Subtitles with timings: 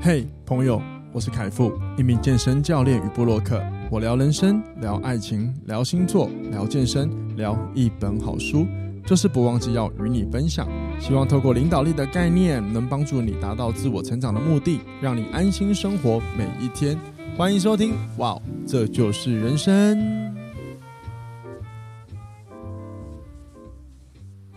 [0.00, 0.80] 嘿，朋友，
[1.12, 3.62] 我是凯富，一名健身教练与布洛克。
[3.90, 8.66] 我聊人生，聊爱情，聊星座，聊健身，聊一本好书，
[9.04, 10.68] 就是不忘记要与你分享。
[10.98, 16.98] 希望透过领导力的概念，能帮助你达到自我成长的目的，让你安心生活每一天。
[17.36, 20.39] 欢迎收听，哇，这就是人生。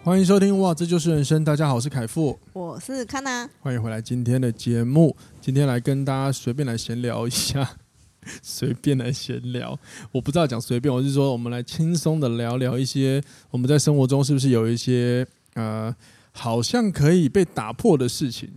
[0.06, 1.46] 欢迎收听，哇，这就是人生。
[1.46, 5.16] 大家好，我是凯富，我是康娜，欢迎回来今天的节目。
[5.40, 7.78] 今天来跟大家随便来闲聊一下，
[8.44, 9.80] 随便来闲聊。
[10.12, 15.96] 我不知道讲随便，我是说我们来轻松的聊聊一些我们在生活中是不是有一些呃，
[16.34, 18.52] 好像可以被打破的事情。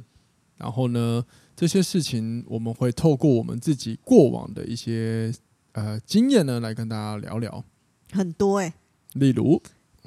[0.56, 1.24] 然后呢，
[1.54, 5.32] 这些事情我们会透过我们自己过往的一些
[5.74, 7.62] 呃经验呢，来跟大家聊聊。
[8.10, 8.74] 很多哎、欸，
[9.12, 9.62] 例如。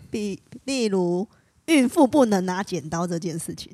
[0.10, 1.28] 比例如
[1.68, 3.72] 孕妇不能拿剪刀这件事情，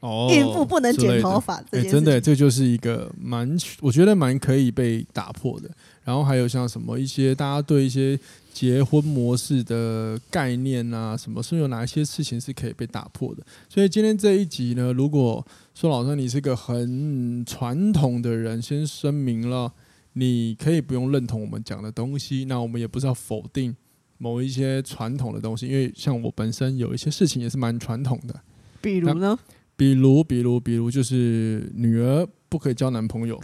[0.00, 5.70] 哦，孕妇不能剪头发这件真的，这就是一个蛮，我觉得蛮可以被打破的。
[6.04, 8.18] 然后还有像什么一些大家对一些
[8.52, 13.44] 结婚模式的概念啊，什么是有哪一些事情是可以被打破的？
[13.68, 19.70] 所以今天这一集呢，如果说老师你是个很传统的人，先声明了，
[20.14, 23.76] 你可以不用认同我们讲的东西，那我们也不是要否定。
[24.18, 28.34] 某一些传统的东西，因为像我本身有一些事情也是蛮传统的，
[28.80, 29.38] 比如呢？
[29.76, 33.40] 比如，比如，比如，就是女儿不可以交男朋友，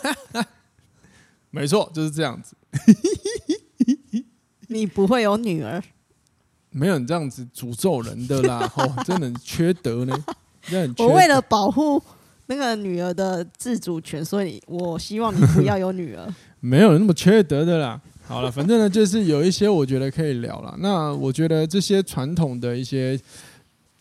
[1.50, 2.56] 没错，就是这样子。
[4.68, 5.82] 你不会有女儿？
[6.70, 8.68] 没有你这样子诅咒人的啦！
[8.76, 10.24] 哦，真的很缺德呢。
[10.96, 12.02] 我为了保护
[12.46, 16.26] 那个女儿的自主权，所以我希望你不要有女儿。
[16.60, 18.00] 没有那么缺德的啦。
[18.26, 20.74] 好了，反正呢，就是有一些我觉得可以聊了。
[20.78, 23.20] 那我觉得这些传统的一些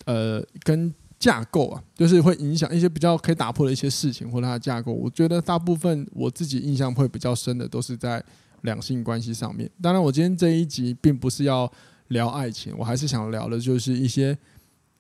[0.06, 4.94] 呃跟架构啊，就是会影响一些比较可以打破的一些事情或者它的架构。
[4.94, 8.24] 我觉得大部分我自己印象会比较深的，都是在
[8.62, 9.70] 两性关系上面。
[9.82, 11.70] 当然，我今天这一集并不是要
[12.08, 14.38] 聊爱情，我还是想聊的就是一些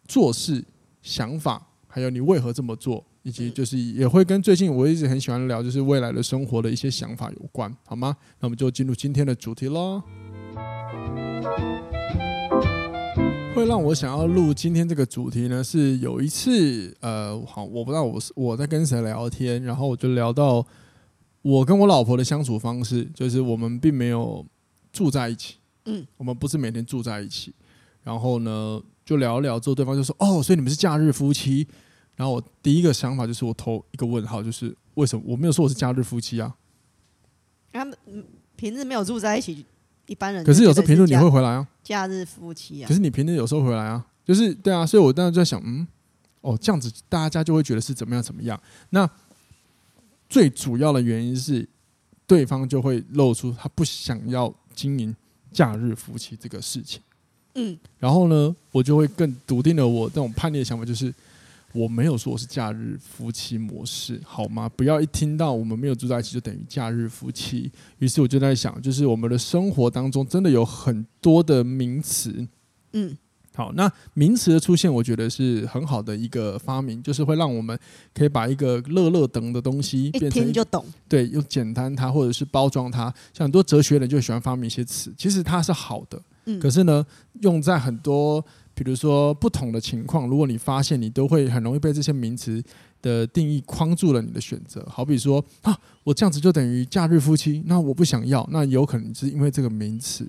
[0.05, 0.63] 做事
[1.01, 3.03] 想法，还有你为何这么做。
[3.23, 8.15] 以及就是也会跟最近我一直很喜欢聊，就是未来的生活的一些想法有关，好吗？
[8.39, 10.03] 那我们就进入今天的主题喽。
[13.55, 20.65] 会让我想要录今天这个主题呢，是有一次，呃，好，我不知道我是我在跟谁聊天，然后我就聊到
[21.41, 24.45] 我跟我老婆的相处方式，就是我们并没有
[24.91, 27.53] 住在一起，嗯，我们不是每天住在一起，
[28.03, 31.65] 然后呢，就聊一聊之后，对方就说：“哦，所以你们是假日夫妻。”
[32.15, 36.55] 然后我第一个想法就是我投一个问号，就是为什么我没有说我是假日夫妻啊？
[37.71, 37.97] 他们
[38.55, 39.65] 平日没有住在一起，
[40.05, 40.43] 一般人。
[40.43, 41.67] 可是有时候平日你会回来啊。
[41.83, 42.87] 假日夫妻啊。
[42.87, 45.87] 可是你平日有时候回来啊，就是对啊，所以我当时就在想，嗯，
[46.41, 48.61] 哦，这样子大家就会觉得是怎么样怎么样。
[48.91, 49.09] 那
[50.29, 51.67] 最主要的原因是，
[52.27, 55.15] 对方就会露出他不想要经营
[55.51, 57.01] 假日夫妻这个事情。
[57.55, 57.75] 嗯。
[57.97, 61.11] 然后呢，我就会更笃定了我这种叛逆的想法，就是。
[61.73, 64.69] 我没有说我是假日夫妻模式，好吗？
[64.69, 67.71] 不要一听到我们没有住在一起就等于假日夫妻。
[67.97, 72.47] 于是我就在想，就是我们的生活当中真的有很多的名词，
[72.91, 73.17] 嗯，
[73.55, 77.77] 好，那名词的出现，我觉得是很好的一个发明，就是会让我们
[78.13, 83.11] 可以把一个乐乐等的东西变成一听就懂，对，用简单它或者是包装它。
[83.33, 87.03] 像很多哲学人就喜欢发明一些词，其实它是好的，嗯，可是呢，
[87.41, 88.45] 用在很多。
[88.75, 92.63] 比如说不同的情况，如果你发现你都会很容易被这些名词
[93.01, 100.27] 的定义框住了你的选择，好比说啊，我这样子就等于假日夫妻，那我不想要，那有可能是因为这个名词，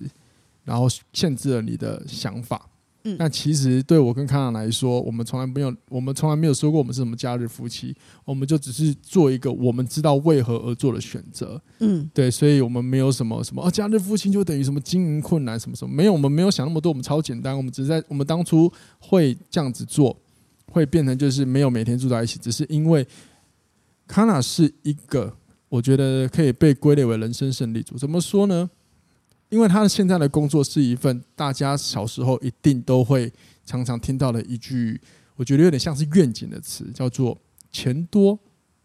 [0.63, 2.69] 然后限制了你的想法。
[3.07, 7.95] 嗯，那其实对我跟康朗来说，我们从来没有，我们从来没有说过我们是什么假日夫妻，
[8.25, 11.61] 我们就只是做一个我们知道为何而做的选择。
[11.79, 20.19] 嗯，对，所以我们没有什么什么啊，假日夫妻就等于什么经营困难什么什么，没有，我们没有想那么多，我们超简单，我们只是在我们当初会这样子做，
[20.71, 23.05] 会变成就是没有每天住在一起，只是因为
[24.07, 25.31] 康纳是一个
[25.69, 28.69] 我觉得可以被归类为人生胜利组，怎么说呢？
[29.55, 33.31] 因为他现在的工作是一份大家小时候一定都会
[33.65, 34.99] 常常听到的一句，
[35.37, 37.37] 我觉得有点像是愿景的词，叫做
[37.71, 38.37] “钱多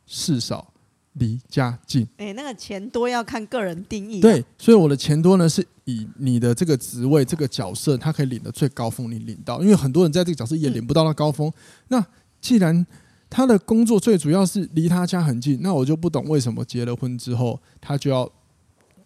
[0.07, 0.73] 事少
[1.15, 2.07] 离家近”。
[2.19, 4.21] 哎，那个钱多要看个人定义。
[4.21, 9.61] 对，所以我的钱多呢，是以你的这个职位、这个角色，他可以领的最高峰，你领到。
[9.61, 11.53] 因为很多人在这个角色也领不到那高峰。
[11.89, 12.01] 那
[12.41, 12.87] 既然
[13.29, 18.31] 他的工作最主要是离他家很近，那我就不懂为什么结了婚之后他就要。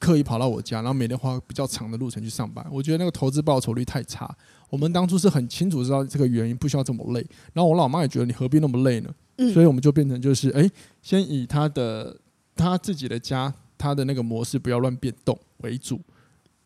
[0.04, 4.30] 刻意跑到我家，然后每天花比较长的路程去上班，我觉得那个投资报酬率太差。
[4.68, 7.26] 我们当初是很清楚知道这个原因，不需要这么累。
[7.54, 9.08] 然后我老妈也觉得你何必那么累呢？
[9.38, 10.70] 嗯、所以我们就变成就是，哎、欸，
[11.00, 12.14] 先以他的
[12.54, 15.98] 他自己的家，他的那个模式不要乱变动为主，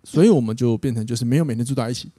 [0.03, 2.11] 所以我们就变成就是没有每天住在一起，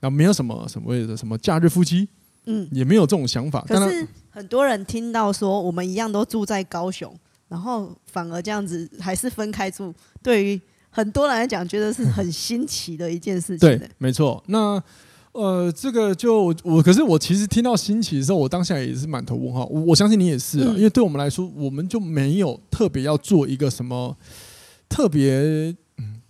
[0.00, 2.06] 然后没有什么什么谓的什么假日夫妻，
[2.44, 3.64] 嗯，也没有这种想法。
[3.66, 7.12] 可是很多人听到说我们一样都住在高雄，
[7.48, 10.60] 然后反而这样子还是分开住，对于
[10.90, 13.58] 很多人来讲，觉得是很新奇的一件事情。
[13.58, 14.42] 对，没错。
[14.46, 14.82] 那
[15.32, 19.66] 呃，这个就我，可是我其实听到新奇的时候，我当下也是满头问号。
[19.66, 24.16] 我我相信你也是啊，嗯、因为对我们来说，我们就没有特别要做一个什么
[24.88, 25.74] 特别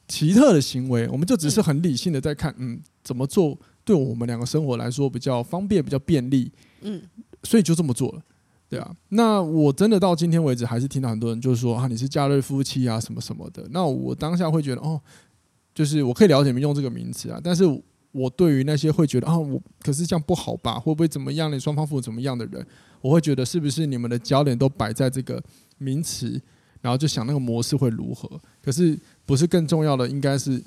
[0.08, 6.50] 奇特的行为，我们就只是很理性的在看，嗯，怎么做对我们两个生活来说比较方便、比较便利，
[6.82, 7.00] 嗯，
[7.44, 8.22] 所以就这么做了。
[8.68, 13.66] 对啊，那我真的到今天为止，还是听到很多人就是说啊，你是假日夫妻啊，什么什么的。
[13.70, 15.00] 那我当下会觉得，哦，
[15.74, 17.64] 就是我可以了解你们用这个名词啊，但是
[18.12, 20.78] 我对于那些会觉得啊，我可是这样不好吧？
[20.78, 21.50] 会不会怎么样？
[21.50, 22.66] 你双方父母怎么样的人，
[23.00, 25.42] 我会觉得是不是你们的焦点都摆在这个
[25.78, 26.38] 名词，
[26.82, 28.28] 然后就想那个模式会如何？
[28.62, 30.62] 可是不是更重要的，应该是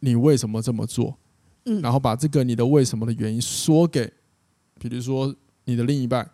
[0.00, 1.14] 你为什么这么做？
[1.66, 4.10] 嗯，然后把这个你的为什么的原因说给，
[4.78, 5.34] 比如说
[5.66, 6.26] 你的另一半。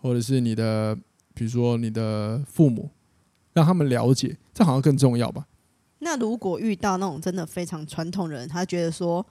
[0.00, 0.96] 或者是你的，
[1.34, 2.90] 比如说你的父母，
[3.52, 5.46] 让他们了解，这好像更重要吧？
[5.98, 9.24] 那如果遇到那种真的非常传统的人，他觉得说，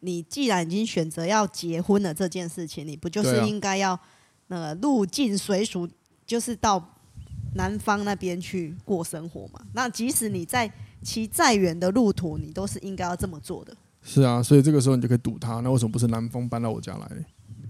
[0.00, 3.98] 你既然已经选择要结婚了这件事情，你不就是应该要
[4.46, 5.88] 那个入境随俗，
[6.24, 6.94] 就是到
[7.56, 9.60] 男方那边去过生活嘛？
[9.72, 10.72] 那即使你在
[11.02, 13.76] 骑再远的路途，你都是应该要这么做的。
[14.00, 15.60] 是啊，所以这个时候你就可以堵他。
[15.60, 17.08] 那为什么不是男方搬到我家来？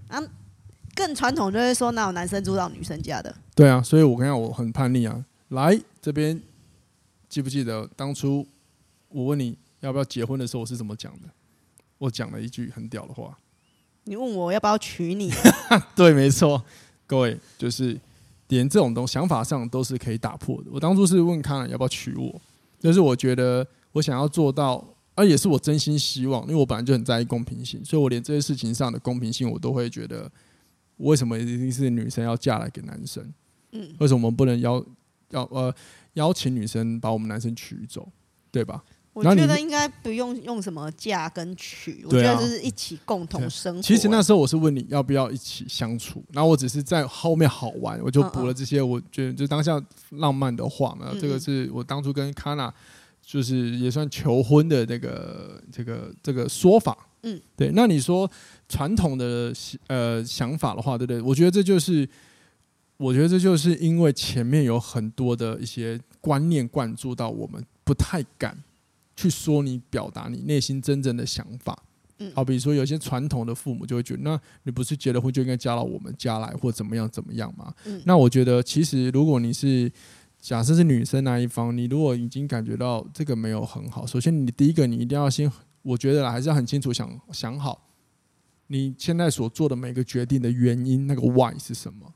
[0.09, 0.21] 啊？
[0.95, 3.35] 更传统就会说，哪有男生住到女生家的？
[3.53, 5.25] 对啊，所以我跟你讲，我很叛逆啊。
[5.49, 6.41] 来这边，
[7.29, 8.47] 记不记得当初
[9.09, 11.27] 我问你要不要结婚的时候，我是怎么讲的？
[11.97, 13.37] 我讲了一句很屌的话。
[14.05, 15.31] 你问我要不要娶你？
[15.95, 16.63] 对，没错。
[17.05, 17.99] 各位，就是
[18.47, 20.69] 连这种东想法上都是可以打破的。
[20.71, 22.41] 我当初是问康要不要娶我，
[22.81, 24.83] 但是我觉得我想要做到，
[25.13, 30.31] 而也是我真心希望，因为我本来就很在意公平性，所以我连这些事情上的公平性，我都会觉得。
[30.97, 33.33] 为什么一定是女生要嫁来给男生？
[33.71, 34.83] 嗯，为什么我们不能邀
[35.31, 35.73] 邀呃
[36.13, 38.07] 邀请女生把我们男生娶走，
[38.51, 38.83] 对吧？
[39.11, 43.81] 我觉得应该不用用什么嫁跟娶，我觉得就是一起共同生活。
[43.81, 51.15] 其实那时候我是问你要不要一起相处，然后我只是在后面好玩，我就补了这些，我觉得就当下浪漫的话嘛。
[51.19, 52.73] 这个是我当初跟卡娜
[53.25, 56.95] 就是也算求婚的那个这个这个说法。
[57.23, 57.71] 嗯，对。
[57.73, 58.29] 那你说
[58.69, 59.51] 传统的
[59.87, 61.21] 呃想法的话，对不对？
[61.21, 62.07] 我觉得这就是，
[62.97, 68.55] 我觉得这就是因为前面有很多的一些观念灌注到我们，不太敢
[69.15, 71.75] 去说你表达你内心真正的想法。
[72.19, 77.73] 嗯，好比如说有些传统的父母就会觉得，那你不是结了婚就应该嫁到我们家来，或怎么样怎么样嘛？
[77.85, 79.91] 嗯，那我觉得其实如果你是
[80.45, 85.51] 假设是女生那一方，你如果已经感觉到这个没有很好，首先你第一个你一定要先。
[85.81, 87.87] 我觉得还是要很清楚想想好，
[88.67, 92.13] 你现在所做的每个决定的原因，那个 why 是什么？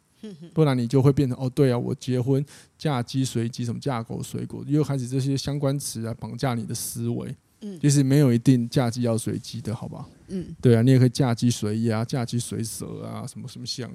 [0.54, 2.46] 不然你就会变成哦，对啊，我结婚
[2.78, 7.36] 嫁鸡随鸡，什么嫁狗随狗，又开始这些相关词来绑架你的思维。
[7.62, 10.08] 嗯，其实没有一定嫁鸡要随鸡的，好吧？
[10.28, 13.92] 嗯，对啊，你也可以嫁鸡随鸭，嫁鸡随蛇啊，什么什么像。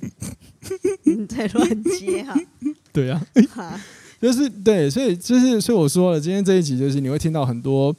[1.04, 2.34] 你在乱接哈？
[2.92, 3.26] 对啊，
[4.20, 7.94] 就是对，所以就是所以我说了，今天这一集就是你会听到很多。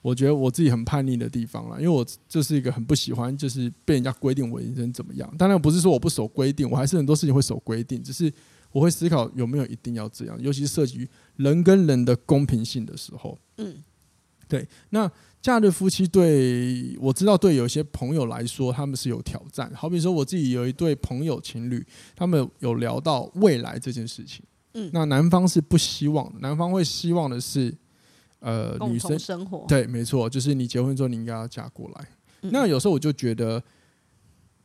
[0.00, 5.30] 我觉得我自己很叛逆的地方了，因为我就是一个很不喜欢，就是被人家规定我人生怎么样。
[5.36, 8.32] 当然不是说我不守规定，我还是很多事情会守规定，只是
[8.70, 13.36] 我会思考有没有一定要这样，尤其是涉及人跟人的公平性的时候。
[13.56, 13.74] 嗯，
[14.48, 14.66] 对。
[14.90, 19.70] 那假日夫妻对我知道，对有些朋友来说，他们是有挑战。
[19.74, 21.86] 好比说我自己有一对朋友情侣，
[22.16, 24.44] 他们有聊到未来这件事情。
[24.74, 27.76] 嗯，那男方是不希望，男方会希望的是。
[28.40, 32.08] 呃，女生生活对，没错，就是你结婚之后你应该要嫁过来。
[32.42, 33.60] 嗯、那有时候我就觉得，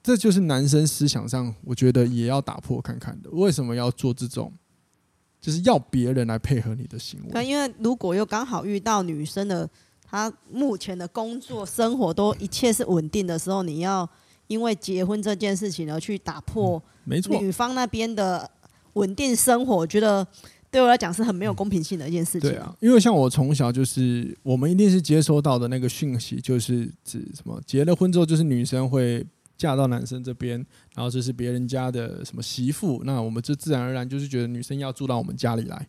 [0.03, 3.31] 这就是男生思想上，我觉得也要打破看看的。
[3.31, 4.53] 为什么要做这种，
[5.43, 7.29] 就是要别人来配合你的行为？
[7.33, 9.69] 那因为如果又刚好遇到女生的，
[10.01, 14.09] 她目前的工作生活都一切是稳定的时候，你要
[14.47, 18.49] 因为结婚这件事情而去打破，没错，女方那边的
[18.93, 20.25] 稳定生活，我觉得。
[20.73, 22.49] 对我来讲是很没有公平性的一件事情。
[22.49, 29.23] 对啊，因为像我从小就是，我们一定是接收到的那个讯息，就是指什么结了婚之后，就是女生会
[29.57, 30.57] 嫁到男生这边，
[30.95, 35.87] 然后这是别人家的什么媳妇，那我们就自然而然就是觉得女生要住到我们家里来，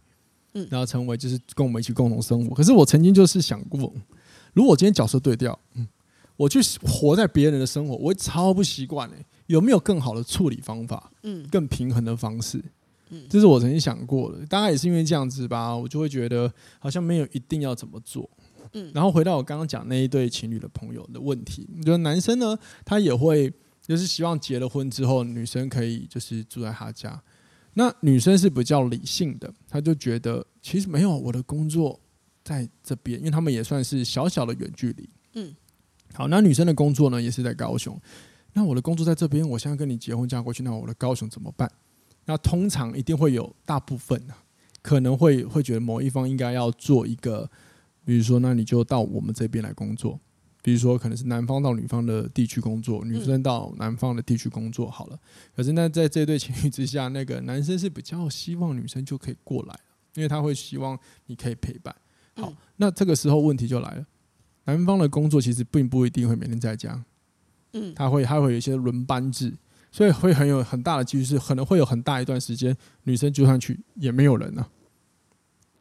[0.54, 2.54] 嗯，然后成为就是跟我们一起共同生活。
[2.54, 3.92] 可是我曾经就是想过，
[4.52, 5.86] 如果我今天角色对调，嗯，
[6.36, 11.10] 我去活在别人的生活，我会超不习惯哎，有没有更好的处理方法？
[11.22, 12.62] 嗯，更平衡的方式。
[13.10, 14.46] 嗯，这是我曾经想过的。
[14.46, 18.28] 大概也是因为这样子吧，我就会觉得好像没有一定要怎么做。
[18.74, 27.22] 嗯，然后回到我刚刚讲那一对情侣的朋友的问题，我觉得男生呢，他也会就是希望结了婚之后，女生可以就是住在他家。
[27.74, 32.00] 那女生是比较理性的，她就觉得其实没有我的工作
[32.42, 35.08] 在这边，因为他们也算是小小的远距离。
[35.34, 35.54] 嗯，
[36.12, 38.00] 好，那女生的工作呢也是在高雄，
[38.52, 41.70] 那我的工作在这边，我现在跟你结婚嫁过去，那我的高雄怎么办？
[42.24, 44.38] 那通常一定会有大部分啊，
[44.82, 47.48] 可能会会觉得某一方应该要做一个。
[48.04, 50.18] 比如说，那你就到我们这边来工作。
[50.62, 55.18] 比如说，可能是男方到女方的地区工作，女生到男方的地区工作好了。
[55.54, 59.78] 可是，那在这对情侣之下，那个男生是比较希望女生就可以过来，
[60.14, 61.94] 因为他会希望你可以陪伴。
[62.36, 64.06] 好，那这个时候问题就来了，
[64.64, 67.04] 男方的工作其实并不一定会每天在家，
[67.74, 69.52] 嗯，他会他会有一些轮班制，
[69.92, 74.66] 所以会很有很大的几率是可能会有很大一段时间，女生就算去也没有人呢。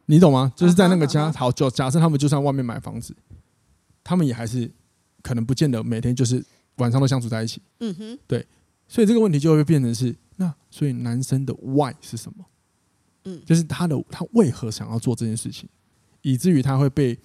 [0.06, 0.52] 你懂吗？
[0.54, 3.14] 就是在那个家，好，就假设他们就算外面买房子，
[4.02, 4.70] 他们也还是
[5.22, 6.44] 可能不见得每天就是
[6.76, 7.62] 晚上都相处在一起。
[7.80, 8.46] 嗯哼，对，
[8.86, 12.44] 所以这个问题就会变成是那，所以男生的 why 是什么？
[13.24, 15.68] 嗯，就是他的他为何想要做这件事情，
[16.20, 17.18] 以至于他会被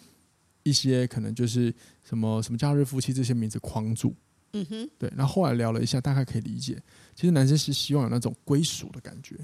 [0.63, 4.15] 一些可能就是什么什么假日夫妻这些名字框住。
[4.53, 6.81] 嗯哼，对，然后后来聊了一下，大概可以理解，
[7.13, 9.35] 其实男生是希望有那种归属的感觉。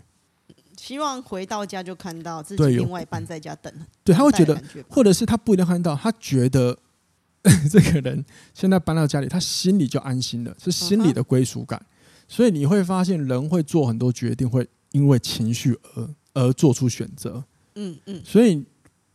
[0.77, 3.71] 希望回到家就看到自己另外一半在家等，
[4.03, 6.77] 对，他会觉得，或者是他不一定看到，他觉得
[7.71, 11.83] 这个人现在搬到家里，他心里就安心了，是心里的归属感。
[12.27, 17.43] 所以你会发现，人会做很多决定，会因为情绪而而做出选择。
[17.75, 18.21] 嗯嗯。
[18.23, 18.65] 所以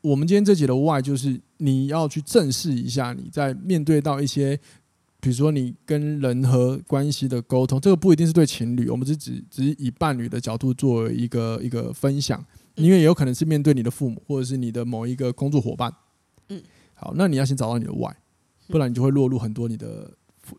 [0.01, 4.59] 我们今天这集的 why 就是你要去正视一下，你在面对到一些。
[5.21, 12.43] 比如说，你跟人和关系的沟通，这个不一定是对情侣，我们是只只是以伴侣的角度作为一个一个分享，
[12.77, 15.95] 因为也有可能是面对你的父母，或者是你的某一个工作伙伴。
[16.49, 16.63] 嗯，
[16.95, 18.15] 好，那你要先找到你的 why，
[18.69, 20.11] 不然你就会落入很多你的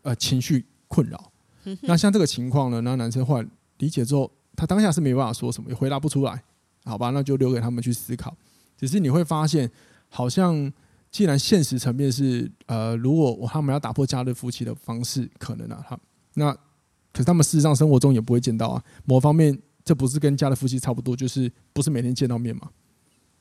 [0.02, 1.32] 呃情绪困扰。
[1.80, 6.40] 那像这个情况呢，那男生后来理解之后，他当下是没办法说什么，也回答不出来，
[6.84, 8.36] 好吧，那就留给他们去思考。
[8.78, 9.68] 只是你会发现，
[10.08, 10.72] 好像。
[11.12, 16.00] 既然现实层面是呃，如果他们要打破家日夫妻的方式可能啊，他
[16.34, 16.50] 那
[17.12, 18.82] 可是他们事实上生活中也不会见到啊。
[19.04, 22.70] 某方面，这不是跟家日夫妻差不多，就是不是每天见到面嘛？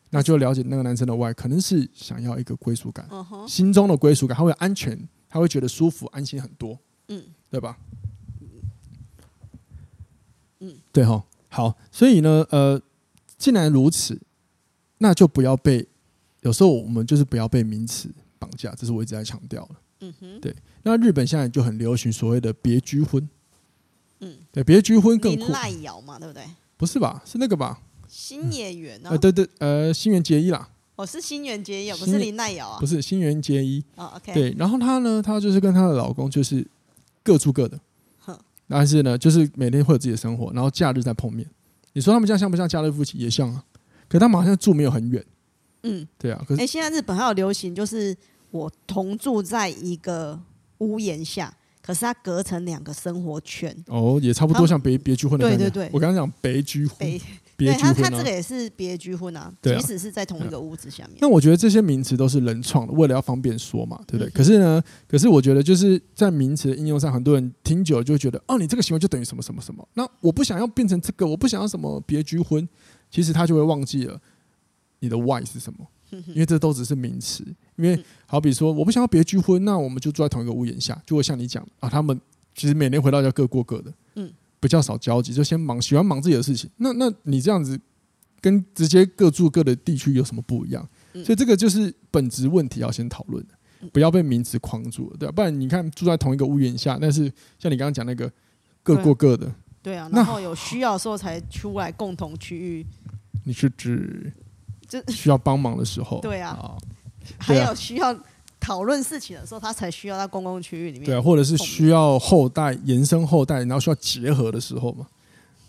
[0.09, 3.07] 那就了解那个男生的 why，可能是想要一个归属感，
[3.47, 7.77] 心中的归属感，他会安全，他会觉得舒服、安心很多，嗯，对吧？
[10.59, 12.81] 嗯，对哈，好，所以呢，呃，
[13.37, 14.19] 既然如此，
[14.97, 15.87] 那就不要被。
[16.41, 19.75] 有时候我们就是不要被名词绑架，这是我一直在强调的。
[20.01, 20.55] 嗯哼，对。
[20.83, 23.29] 那日本现在就很流行所谓的别居婚。
[24.19, 25.51] 嗯，对，别居婚更酷。
[25.51, 26.43] 赖瑶嘛，对不对？
[26.77, 27.21] 不是吧？
[27.25, 27.79] 是那个吧？
[28.07, 29.09] 新演员呢？
[29.11, 30.67] 呃，对对，呃，新垣结衣啦。
[30.95, 32.79] 哦，是新垣结衣，不是林奈瑶啊。
[32.79, 33.83] 不是新垣结衣。
[33.95, 34.33] 哦，OK。
[34.33, 36.67] 对，然后她呢，她就是跟她的老公就是
[37.23, 37.79] 各住各的。
[38.19, 38.37] 哼。
[38.67, 41.47] 但是呢，就是每天会有自己的生活，然后假日再碰面。
[41.93, 43.17] 你说他们这样像不像假日夫妻？
[43.17, 43.63] 也像啊。
[44.07, 45.23] 可他们好像住没有很远。
[45.83, 46.43] 嗯，对啊。
[46.47, 48.15] 可是，哎，现在日本还有流行，就是
[48.51, 50.39] 我同住在一个
[50.79, 53.75] 屋檐下，可是它隔成两个生活圈。
[53.87, 55.47] 哦，也差不多像别别居婚的。
[55.47, 57.21] 对对对，我刚刚讲别居婚，别
[57.57, 61.17] 别居婚，他他这个也是别居婚啊，即使是在同一个屋子下面。
[61.19, 64.29] 那我觉得这些名词都是人创的，为了要方便说嘛，对不对？
[64.31, 69.87] 可是呢，可是我觉得就是在名词的应用上，很多人听久了就会觉得，哦，你这个行为就等于什么什么什么。
[69.93, 72.67] 那我不想要变成这个，我不想要什么别居婚，
[73.09, 74.19] 其实他就会忘记了。
[75.01, 75.85] 你的 why 是什么？
[76.27, 77.43] 因为这都只是名词。
[77.75, 81.01] 因为好比说，我不想要别居婚，那我们就住在同一个屋檐下。
[81.05, 82.19] 就会像你讲啊，他们
[82.55, 86.69] 其实每年回到家各过各的，嗯，比较少交集，就先忙，喜欢忙自己的事情。
[86.77, 87.79] 那那你这样子
[88.39, 90.87] 跟直接各住各的地区有什么不一样？
[91.13, 95.31] 所以这个就是本质问题要先讨论的，不要被名词框住了，对吧？
[95.31, 98.31] 不然你看住在同一个屋檐下，但是像你刚刚讲那个
[98.83, 99.49] 各过各的，
[99.81, 102.85] 对啊，然后有需要的时候才出来共同区域。
[103.45, 104.31] 你是指？
[105.09, 106.75] 需要帮忙的时候，对啊，
[107.37, 108.15] 还有需要
[108.59, 111.05] 讨论事情的时候，他才需要在公共区域里面。
[111.05, 115.07] 对啊，或者是需要后代延伸后代，然后需要结合的时候嘛。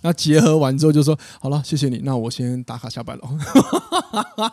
[0.01, 3.23] 那结合完之后就说好了，谢谢你，那我先打卡下班了。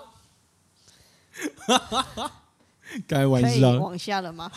[3.07, 4.51] 开玩笑，往下了吗？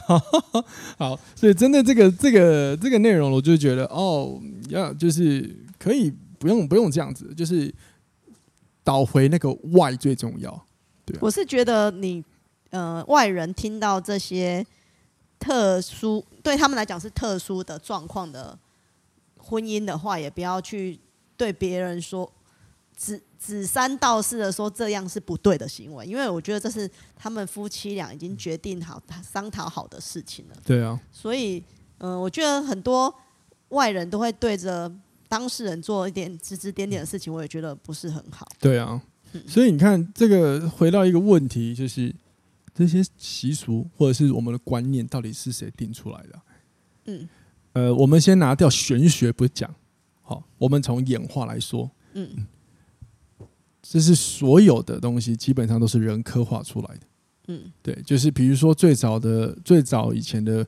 [0.99, 7.75] 好，所以真的这个这个这个内容，我就觉得哦，要就是可以不用不用这样子，就是。
[8.85, 10.51] 导回那个 why 最重要，
[11.05, 11.21] 对、啊。
[11.23, 12.25] 我是觉得你
[12.71, 14.67] 呃外人听到这些
[15.39, 18.59] 特殊对他们来讲是特殊的状况的
[19.39, 20.99] 婚姻的话，也不要去
[21.37, 22.31] 对别人说
[22.97, 30.57] 指指三道四的说这样是不对的行为，因为我觉得这是他们夫妻俩已经决定好、商讨好的事情了。
[30.65, 31.59] 对啊，所以
[31.99, 33.13] 嗯、呃，我觉得很多
[33.71, 34.91] 外人都会对着
[35.33, 38.47] 当事人做一点指指点点的事情，我也觉得不是很好。
[38.61, 39.01] 对啊，
[39.47, 42.15] 所以你看，这个回到一个问题，就是
[42.75, 46.43] 这些习俗或者是我们的观念，到底是谁定出来的？
[47.07, 47.27] 嗯。
[47.73, 49.75] 呃，我们先拿掉玄学不讲，
[50.21, 52.47] 好，我们从演化来说，嗯，
[53.81, 57.01] 这是所有的东西基本上都是人刻画出来的，
[57.49, 60.67] 嗯，对，就是比如说最早的最早以前的，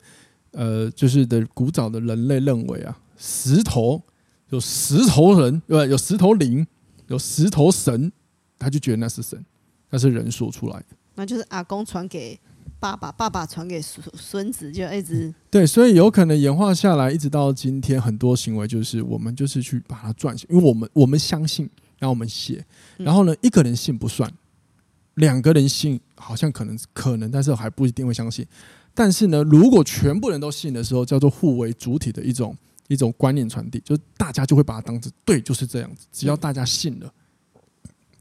[0.52, 4.02] 呃，就是的古早的人类认为啊，石头
[4.50, 6.66] 有石头人，对，有石头灵，
[7.08, 8.12] 有石头神，
[8.58, 9.44] 他就觉得那是神，
[9.90, 12.38] 那是人说出来的，那就是阿公传给。
[12.80, 21.64] 爸爸，爸爸传给孙孙子，就一直对，所以有可能演化下来，一直到今天，很多行为就是我们就是去把它撰写，因为我们我们相信，
[21.98, 22.62] 然后我们写，
[22.98, 24.30] 然后呢，一个人信不算，
[25.14, 28.46] 两个人信好像可能可能，但是还不一定会相信。
[28.92, 32.54] 但是呢，如果全部人都信的时候，叫做互为主体的一种
[32.88, 36.06] 一种观念传递，就是大家就会把它当成对，就是这样子。
[36.12, 37.12] 只要大家信了，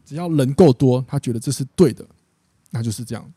[0.05, 2.05] 只要人够多，他觉得这是对的，
[2.72, 3.34] 那就是这样。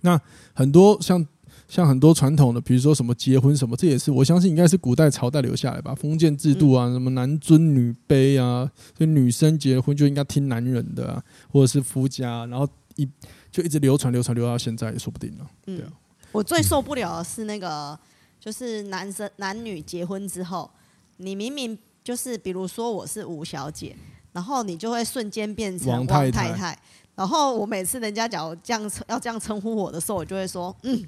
[0.00, 0.20] 那
[0.52, 1.26] 很多像
[1.66, 13.08] 像很多传统的，比如说什么结婚什么，这也是我相信应该是古代朝代留下来吧，封建制度啊，什么男尊女卑啊，就女生结婚就应该听男人的啊，或者是夫家，然后一
[13.50, 15.46] 就一直流传流传流到现在也说不定了。
[15.64, 15.92] 对啊，
[16.32, 17.98] 我最受不了的是那个，
[18.44, 20.70] 就是男生男女结婚之后，
[21.16, 23.96] 你明明就是比如说我是吴小姐，
[24.34, 26.78] 然后你就会瞬间变成王太太。
[27.14, 31.02] 然后我每次人家讲这样要这样称呼我的时候，我就会说，嗯，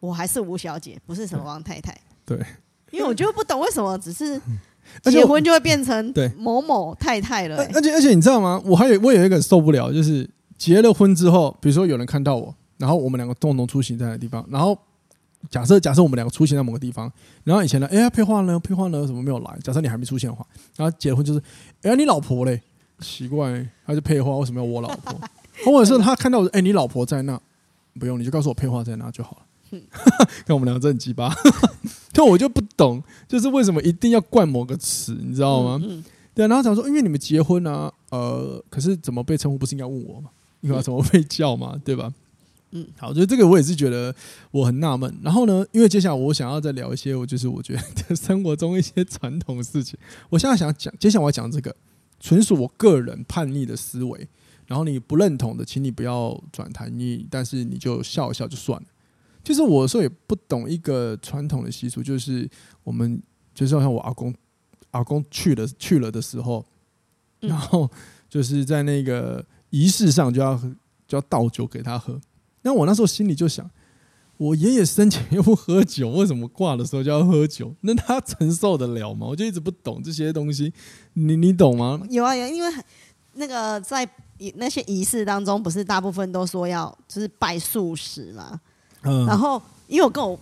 [0.00, 1.94] 我还是吴小姐，不是什么王太太。
[2.24, 2.38] 对，
[2.90, 4.40] 因为我就不懂为什么只是
[5.02, 7.70] 结婚就会变成某某太太了、欸。
[7.74, 8.58] 而且而且你知道吗？
[8.64, 10.26] 我还有我有一个受不了，就是
[10.56, 14.78] 结了婚之后，比如说有人看到我，然后我们两个共同出行在的地方，然后
[15.50, 17.10] 假设假设我们两个出现在某个地方，
[17.44, 19.58] 然后以前呢，哎呀，配话呢，配话呢，怎么没有来？
[19.62, 20.46] 假设你还没出现的话，
[20.76, 21.42] 然后结婚就是，
[21.82, 22.60] 哎呀，你老婆嘞？
[23.00, 25.20] 奇怪，他就配话，为什么要我老婆？
[25.64, 27.40] 或者是他看到我，哎、欸，你老婆在那，
[27.98, 29.42] 不用，你就告诉我配话在哪就好了。
[30.46, 31.32] 看我们两个真很鸡巴，
[32.12, 35.78] 但我就不懂，就是为什么一定要冠某个词，你知道吗？
[36.34, 40.30] 对啊，然后想说，因为你们结婚啊，呃，可是怎么被称呼，不是应该问我吗？
[40.60, 42.12] 因为怎么被叫嘛，对吧？
[42.70, 44.14] 嗯，好，所以这个我也是觉得
[44.50, 45.18] 我很纳闷。
[45.22, 49.98] 然后呢，因为接下来我想要再聊一些，我就是我觉得 生活中一些传统的事情。
[50.28, 51.74] 我现在想讲，接下来我要讲这个，
[52.20, 54.28] 纯属我个人叛逆的思维。
[54.66, 58.86] 然后你不认同的，请你不要转台，你但是你就笑一笑就算了。
[59.42, 62.46] 就是我有时候也不懂一个传统的习俗，就是
[62.84, 63.22] 我们
[63.54, 64.34] 就是好像我阿公
[64.90, 66.66] 阿公去了去了的时候，
[67.40, 67.90] 然后
[68.28, 70.54] 就是在那个仪式上就要
[71.06, 72.20] 就要倒酒给他喝。
[72.62, 73.68] 那我那时候心里就想，
[74.36, 77.74] 我爷爷生前又不喝酒，为什么挂的时候就要喝酒？
[77.82, 79.26] 那他承受得了吗？
[79.26, 80.72] 我就一直不懂这些东西，
[81.14, 82.00] 你你懂吗？
[82.10, 82.72] 有啊，有，因为
[83.34, 84.08] 那个在。
[84.54, 88.60] 那些仪式当中，不是大部分都说要就是拜素食嘛？
[89.02, 89.26] 嗯。
[89.26, 90.38] 然后，因为我跟我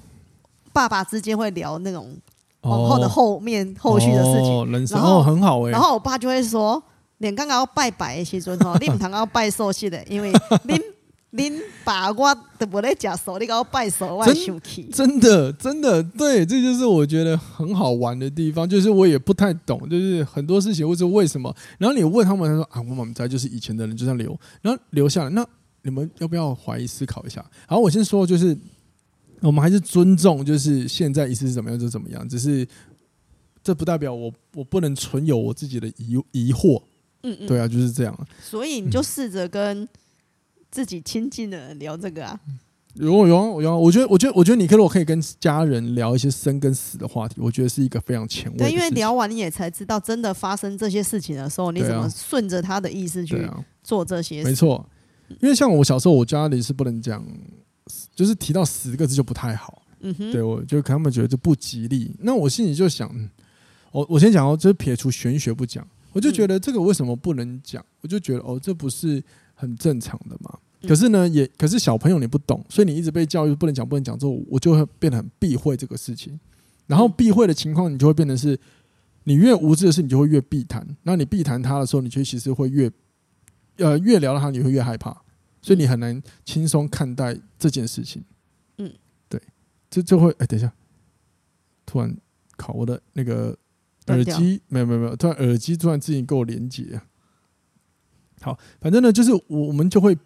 [0.70, 2.14] 爸爸之间会聊那种
[2.60, 5.70] 往后的后面后续的事情，哦、然后很好哎。
[5.70, 6.82] 然后我爸就会说
[7.16, 10.30] ：“你刚刚要拜拜的时阵吼， 你唔通要拜素食的，因为
[10.64, 10.78] 您。
[11.36, 14.88] ”您把我都不在假手，你给我拜手，我生气。
[14.92, 18.68] 真的，真的，对，这就是我觉得很好玩的地方。
[18.68, 21.54] 就是我也不太懂，就是很多事情，或者为什么。
[21.78, 25.30] 然后你问他们，他说啊，我们家就是以前的人就这样留，然后留下来。
[25.30, 25.46] 那
[25.82, 27.44] 你们要不要怀疑思考一下？
[27.68, 28.56] 然后，我先说，就是
[29.40, 32.28] 我们还是尊重，就是现在意思是怎么样就怎么样。
[32.28, 32.66] 只是
[33.62, 36.82] 这不代表我我不能存有我自己的疑疑惑。
[37.22, 38.26] 嗯嗯，对啊，就是这样。
[38.42, 39.86] 所以你就试着跟。
[40.70, 42.38] 自己亲近的人聊这个啊，
[42.94, 48.58] 有有有，有，我觉得我觉得我觉得你可以，我可以跟家人聊一些生跟死的话题，我觉得是一个非常前卫。
[48.58, 53.46] 对，因为聊完你也才知道，真的发生这些事情的时候，你怎么顺着他的意思去
[53.82, 54.48] 做这些事。
[54.48, 54.88] 没错，
[55.40, 57.22] 因为像我小时候，我家里是不能讲，
[58.14, 59.82] 就是提到死这个字就不太好。
[60.00, 62.14] 嗯哼，对，我就可他们觉得这不吉利。
[62.20, 63.10] 那我心里就想，
[63.92, 67.84] 我我先讲哦，就是撇除玄学不讲，我就觉得这个为什么不能讲？
[68.00, 69.22] 我就觉得哦，这不是。
[69.58, 76.38] 很正常的嘛，可是呢，也可是小朋友你不懂，所以你一直被教育不能讲，不能讲，之后我就会变得很避讳这个事情。
[76.86, 78.56] 然后避讳的情况，你就会变成是，
[79.24, 80.86] 你越无知的事，你就会越避谈。
[81.02, 82.88] 那你避谈他的时候，你就其实会越，
[83.78, 85.10] 呃，越聊到他，你会越害怕，
[85.62, 88.22] 所以你很难轻松看待这件事情。
[88.78, 88.92] 嗯，
[89.28, 89.40] 对，
[89.90, 90.72] 这就会哎，等一下，
[91.86, 92.16] 突然
[92.56, 93.56] 考我的那个
[94.08, 97.00] 耳机没有没有没有，突然耳机突然自己跟我连接。
[98.40, 100.16] 好，反正呢，就是我我们就会，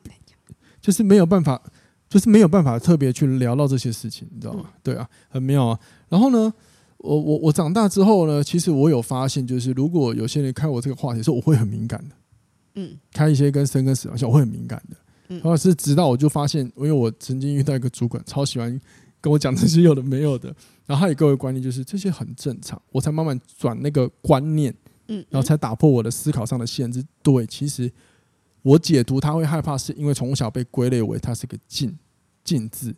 [0.80, 1.60] 就是没有办法，
[2.08, 4.64] 就是没有办法特别去聊到这些事情，你知道吗？
[4.66, 5.78] 嗯、对啊，很妙啊。
[6.08, 6.52] 然后呢，
[6.98, 12.14] 我我我长大之后呢，其实我有发现，就是如果有些人开我这个话题的时候，我会很敏感的。
[12.74, 14.96] 嗯，开一些跟生跟死的玩笑，我会很敏感的。
[15.28, 18.80] 嗯，或者是直到我就发现，因为我曾经遇到一个主管，超喜欢
[19.20, 20.54] 跟我讲这些有的没有的，
[20.86, 24.74] 然后他也给我一个观念，就是这些很正常，我才慢慢转那个观念。
[25.10, 27.04] 嗯，然后才打破我的思考上的限制。
[27.20, 27.90] 对，其实
[28.62, 31.98] 我解读他会害怕，是因为从小被归类为他是个禁
[32.44, 32.94] 禁字。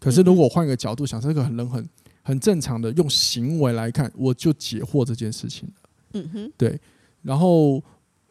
[0.00, 1.88] 可是如果换个角度想，这个很人很
[2.22, 5.74] 很正常的，用行为来看，我就解惑这件事情了。
[6.14, 6.80] 嗯哼，对。
[7.22, 7.82] 然后，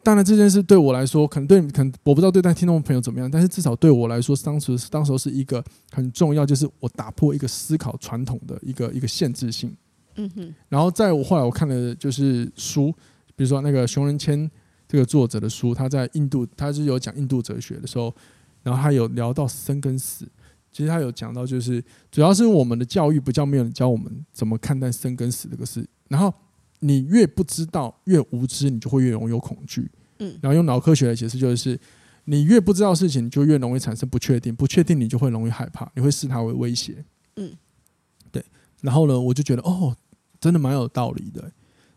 [0.02, 9.76] 当然这件事对我来说，可能对可能我不知道对待听众朋友怎么样，但是至少对我来说，当时当时是一个很重要，就是我打破一个思考传统的一个一个限制性。
[10.16, 12.92] 嗯哼，然后在我后来我看了就是书，
[13.34, 14.50] 比如说那个熊仁谦
[14.86, 18.14] 这个作者的书，他在印度，他是有讲印度哲学的时候，
[18.62, 20.24] 然后他有聊到生跟死，
[20.70, 26.32] 其实他有讲到就是主要是我们的教育不叫没有人教我们怎么看待生跟死这个事，然后
[26.78, 31.78] 你越不知道越无知，你就会越容易有恐惧，嗯，然后用脑科学来解释就是
[32.26, 37.04] 你越不知道事情，你就越容易产生不确定，不确定你就会容易害怕，你会视它为威胁，
[37.36, 37.52] 嗯，
[38.30, 38.44] 对，
[38.80, 39.96] 然后呢，我就觉得哦。
[40.44, 41.50] 真的蛮有道理的，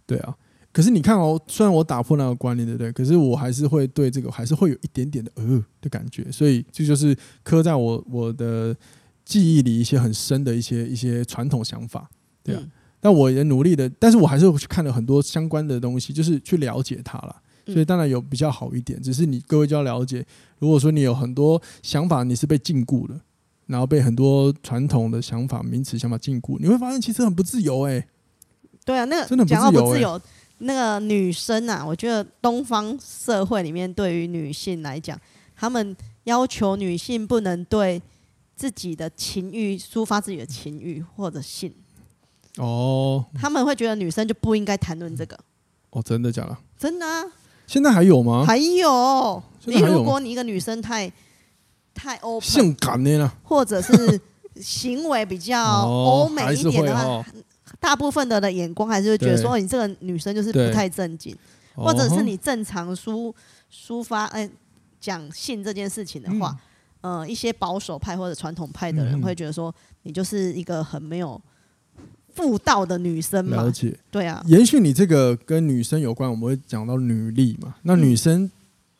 [0.06, 0.34] 对啊。
[0.72, 2.90] 可是你看哦，虽然我打破那个观念，对不对？
[2.94, 8.74] 可是我还是会对这个还是会有一点点的呃的感觉，所以这就是刻在我我的
[9.26, 12.10] 记忆里一些很深的一些一些传统想法，
[12.42, 12.64] 对啊。
[13.02, 17.36] 但我也努力的，但是我还是去看了很多相关的东西，就是去了解它了。
[17.66, 20.26] 所以当然有比较好一点，只是你各位就要了解，
[20.60, 23.20] 如果说你有很多想法，你是被禁锢了，
[23.66, 28.08] 然后被很多传统的想法、名词、想法禁锢，你会发现其实很不自由哎。
[28.88, 30.20] 对啊，那个讲到不自由，
[30.60, 35.20] 那个女生啊，我觉得东方社会里面对于女性来讲，
[35.58, 38.02] 他们要求女性不能对
[38.56, 41.74] 自己的情欲抒发自己的情欲或者性。
[42.56, 45.38] 哦，他们会觉得女生就不应该谈论这个。
[45.90, 46.58] 哦，真的假的？
[46.80, 47.26] 真的啊！
[47.68, 48.46] 现在还有吗？
[48.48, 51.12] 还有，你如果你一个女生太
[51.94, 54.20] 太 open 性感的，或者是
[54.56, 57.26] 行为比较 欧美一点的话。
[57.80, 61.36] 大部分的的眼光还是会觉得说，你这个女生就是不太正经，
[61.76, 63.34] 或者是你正常抒
[63.72, 64.50] 抒发哎
[65.00, 66.58] 讲性这件事情的话，
[67.02, 71.40] 嗯、呃，一些保守派或者传统派的人会觉得说，你就是一个很没有
[72.34, 73.58] 妇道的女生嘛。
[73.58, 74.44] 了解，对啊。
[74.48, 77.76] 延续你这个跟女生有关，我们会讲到女力嘛。
[77.84, 78.50] 那女生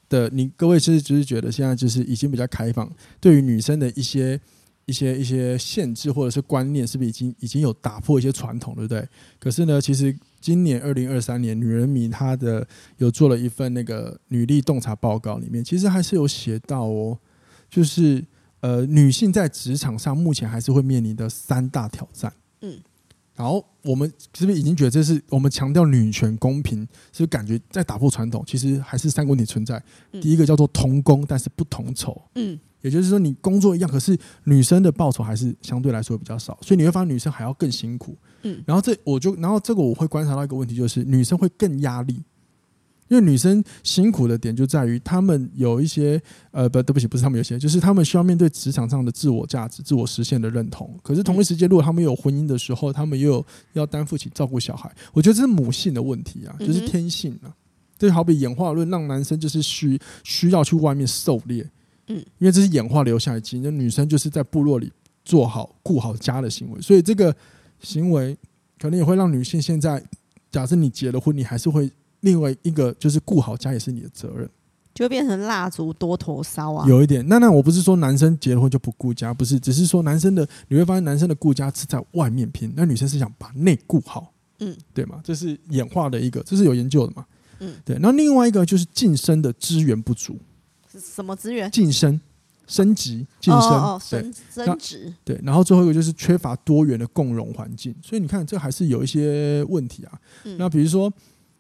[0.08, 2.88] 的你各位其实就是觉得现在就是已经比较开放，
[3.20, 4.40] 对于女生的一些。
[4.88, 9.06] 一些一些限制或者是观念，是不是已经已经有打破一些传统，对不对？
[9.38, 12.66] 可是呢，其实今年二零二三年，女人迷她的
[12.98, 17.20] 有做了一份那个女力洞察报告，里面其实还是有写到哦，
[17.70, 18.24] 就是
[18.62, 22.32] 呃，女性在职场上目前还是会面临的三大挑战。
[22.62, 22.80] 嗯，
[23.36, 26.80] 然后我们是不是已经觉得这是我们强调女权公平，
[27.12, 28.42] 是不是感觉在打破传统？
[28.48, 29.84] 其实还是三个问题存在。
[30.22, 32.22] 第一个叫做同工，但是不同酬。
[32.36, 32.58] 嗯。
[32.82, 38.16] 也就是说，你工作一样，可是女生的报酬还是相对来说比较少，所以你会发现女生还要更辛苦。
[38.44, 42.14] 嗯，然后这我就，然后这个我会观察到一个问题，就是女生会更压力，
[43.08, 50.96] 因为女生辛苦的点就在于她们有一些呃，不，对不起，不是她们有些，就是她们需要面对职场上的自我价值、自我实现的认同。
[51.02, 57.50] 可是同一时间，如果她们有婚姻的时候，她们又有要担负起照顾小孩，我觉得这是母性的问题啊，就是天性啊。
[57.98, 61.68] 就好比演化论，让男生就是需需要去外面狩猎。
[62.08, 64.92] 嗯，因为这是演化留下来的基因，那女生就是在部落里
[65.26, 67.36] 做好顾好家的行为，所以这个
[67.80, 68.38] 行为
[68.80, 70.02] 可能也会让女性现在，
[70.50, 71.92] 假设你结了婚，你还是会
[72.22, 74.50] 另外一个就是顾好家也是你的责任，
[74.94, 76.88] 就变成蜡烛多头烧啊。
[76.88, 85.20] 有一点，那那我不是说男生结了婚就不顾家，不是，只是说男生的你会发现男生的顾家是在外面拼，那女生是想把内顾好，嗯，对吗？
[85.24, 87.26] 这是演化的一个，这是有研究的嘛，
[87.60, 87.98] 嗯，对。
[88.00, 90.40] 那另外一个就是晋升的资源不足。
[91.00, 91.70] 什么资源？
[91.72, 92.20] 晋升、
[92.66, 95.14] 升级、晋升、哦哦、升升职。
[95.24, 100.20] 对，然后最后一个就是缺乏多元的共融环境，所以你看，这还是有一些问题啊。
[100.44, 101.10] 嗯、那比如说，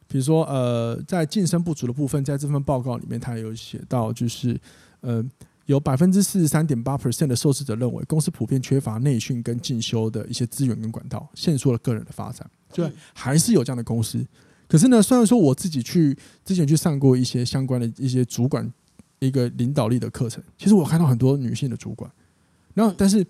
[0.07, 4.59] 比如说，呃，在晋升不足的部分，在这份报告里面，他有写到，就是
[5.01, 5.23] 呃，
[5.65, 12.49] 有百分之四十三点八 percent 的受试者认为，公司普遍缺乏内训跟进修的一些资源跟管道，限缩了个人的发展。
[12.73, 14.25] 对，还是有这样的公司。
[14.67, 18.69] 可是呢，虽然说我自己去之前去上过一些相关的一些主管。
[19.19, 22.11] 一个领导力的课程，其实我看到很多女性的主管，
[22.73, 23.25] 然后但是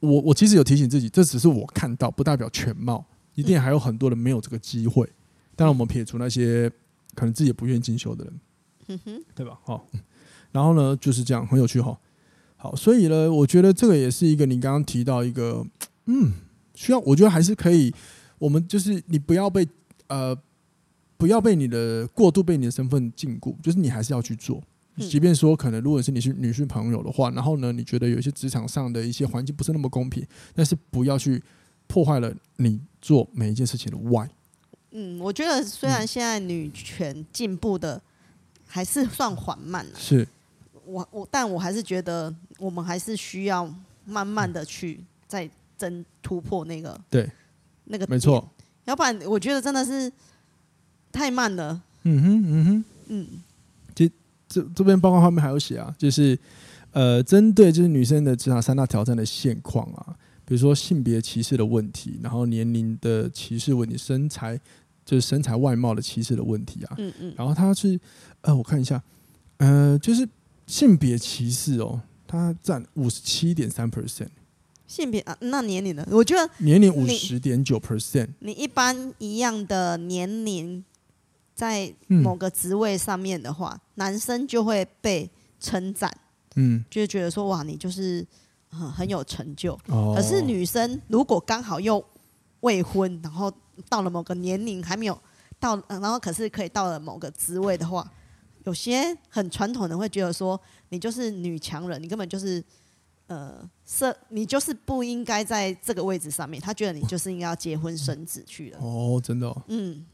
[0.00, 3.06] 我我其实有提醒自己，这只是我看到，不代表全貌。
[3.34, 5.08] 一定还有很多人没有这个机会。
[5.56, 6.70] 当然，我们撇除那些
[7.14, 8.40] 可能自己也不愿意进修的人，
[8.88, 9.58] 嗯哼，对吧？
[9.64, 9.86] 好，
[10.50, 11.98] 然后呢，就是这样，很有趣哈。
[12.56, 15.66] 好，所以呢，我觉得这个也是一个你刚刚提到一个，
[16.04, 16.32] 嗯，
[16.74, 17.94] 需要，我觉得还是可以。
[18.38, 19.66] 我们就是你不要被
[20.08, 20.36] 呃，
[21.16, 24.62] 不要被你的过度被你的身份禁锢，就是你还是要去做。
[24.98, 31.42] 即便说可能如果是你是女性朋友的话，然后呢，你觉得有一些职场上的一些环境不是那么公平，但是不要去
[31.86, 34.28] 破坏了你做每一件事情的 why。
[34.90, 38.00] 嗯，我觉得虽然现在女权进步的
[38.66, 40.28] 还是算缓慢了，是
[40.84, 43.74] 我我，但我还是觉得我们还是需要
[44.04, 47.30] 慢慢的去再争突破那个对。
[47.84, 48.48] 那个没错，
[48.84, 50.10] 要不然我觉得真的是
[51.10, 51.82] 太慢了。
[52.04, 53.28] 嗯哼，嗯哼，嗯。
[54.52, 56.38] 这这边报告后面还有写啊，就是
[56.90, 64.60] 呃，针对就是女生的职场三大挑战的现况啊，比如说性别歧视的问题，然后年龄的歧视问题，身材
[65.04, 66.94] 就是身材外貌的歧视的问题啊。
[66.98, 67.34] 嗯嗯。
[67.36, 67.98] 然后他是
[68.42, 69.02] 呃，我看一下，
[69.56, 70.28] 呃，就是
[70.66, 74.28] 性别歧视哦，它占五十七点三 percent。
[74.86, 76.06] 性别啊，那年龄呢？
[76.10, 78.28] 我觉得年龄五十点九 percent。
[78.40, 80.84] 你一般一样的年龄，
[81.54, 86.10] 在某个职位上面的话，嗯、男生就会被称赞，
[86.56, 88.26] 嗯，就觉得说哇，你就是
[88.68, 89.78] 很很有成就。
[89.88, 92.04] 哦、可是女生如果刚好又
[92.60, 93.52] 未婚，然后
[93.88, 95.18] 到了某个年龄还没有
[95.60, 98.10] 到，然后可是可以到了某个职位的话，
[98.64, 102.62] 有些很传统的会觉得说，你就是女强人，你根本就是。
[103.28, 106.60] 呃，是，你就是不应该在这个位置上面。
[106.60, 108.78] 他觉得你就是应该要结婚生子去了。
[108.78, 109.62] 哦，真的、哦。
[109.68, 110.04] 嗯，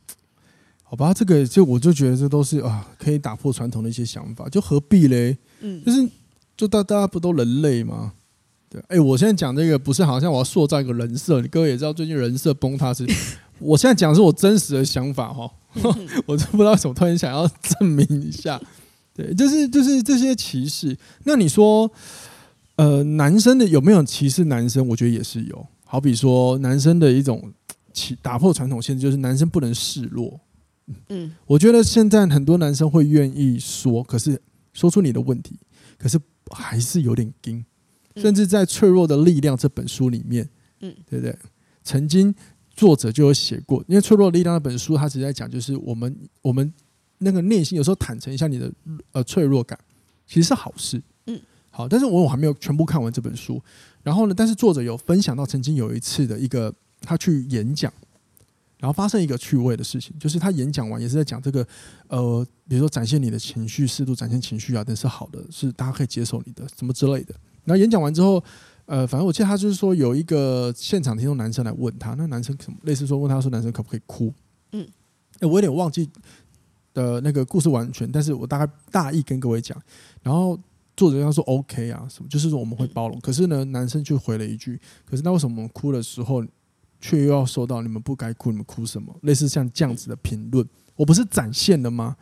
[0.90, 5.36] 好吧，这个就我就觉得这都是啊，可以打破传统的一些想法，就何必嘞？
[5.60, 6.08] 嗯，就是
[6.56, 8.14] 就大大家不都人类吗？
[8.70, 13.06] 对，哎、欸，我现在讲这个不是好像我要塑造一个人设，你各位也知道最近人设崩塌是，
[13.60, 15.50] 我现在讲的是我真实的想法哈，
[16.26, 18.60] 我真不知道怎么突然想要证明一下。
[19.14, 21.90] 对，就是就是这些歧视，那你说？
[22.76, 24.86] 呃，男生的有没有歧视男生？
[24.86, 25.66] 我觉得也是有。
[25.84, 27.52] 好比说，男生的一种
[27.92, 30.38] 歧打破传统限制，就是男生不能示弱。
[31.08, 34.40] 嗯，我觉得现在很多男生会愿意说，可是
[34.72, 35.58] 说出你的问题，
[35.98, 36.18] 可是
[36.50, 37.64] 还是有点惊。
[38.16, 40.48] 甚至在《脆弱的力量》这本书里面，
[40.80, 41.38] 嗯，对不对？
[41.84, 42.34] 曾经
[42.74, 46.72] 作者就有写过，因为《脆弱的力量》那本书，他只是在讲，就是我们我们
[47.18, 48.72] 那个内心有时候坦诚一下你的
[49.12, 49.78] 呃脆弱感，
[50.26, 51.00] 其实是好事。
[51.26, 53.62] 嗯好，但是我我还没有全部看完这本书。
[54.02, 57.92] 然后呢，但是作者有分享到曾经有一次的一个他去演讲，
[58.78, 61.66] 然后发生一个趣味的事情，就是他演讲完也是在讲这个，
[62.06, 67.34] 呃，比如说展现你的情绪，适度展现情绪啊，等是好的，是大家可以接受你的什么之类的。
[67.64, 68.42] 然后演讲完之后，
[68.86, 74.32] 呃，反正我记得他就是说有一个现场听众男生来问他，那男生什么类似说问他说男生可不可以哭？
[74.72, 74.86] 嗯，
[75.40, 76.08] 哎，我有点忘记
[76.94, 79.80] 的那个故事完全，但是我大概大意跟各位讲，
[80.22, 80.58] 然后。
[80.96, 83.16] 作者要说 OK 啊，什么就是说我们会包容。
[83.20, 84.76] 可是呢，男生就回了一句
[85.08, 86.44] ：“可是那为什么我们哭的时候，
[87.00, 88.50] 却又要受到你们不该哭？
[88.50, 92.16] 你们哭什么？”类似像这样子的评论，我不是展现了吗？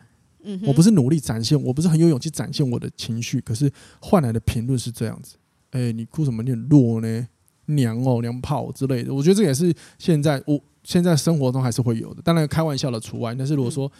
[0.65, 5.35] 我不是努力展现，我不是很有勇气展现我的情绪，可是换来的评论是这样子
[5.71, 6.41] ：“哎，你哭什么？
[6.41, 7.27] 你很弱呢？
[7.65, 13.35] 娘哦，娘炮之类的。”我觉得这也是现在我现在生活中还是会有的，当然开玩笑的除外。
[13.35, 13.91] 但是如果说，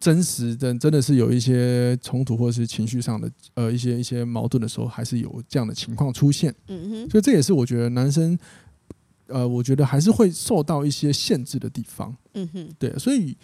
[0.00, 6.52] 真实的真的是有一些冲突或者是情绪上的呃一些一些矛盾的时候，还是有这样的情况出现。
[6.66, 8.36] 嗯哼，所以这也是我觉得男生
[9.28, 12.14] 呃，我觉得还是会受到一些限制的地方。
[12.34, 13.36] 嗯哼，对，所以